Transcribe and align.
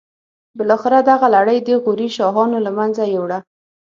بالاخره 0.57 0.99
دغه 1.09 1.27
لړۍ 1.35 1.57
د 1.67 1.69
غوري 1.83 2.09
شاهانو 2.17 2.57
له 2.65 2.71
منځه 2.77 3.03
یوړه. 3.15 3.39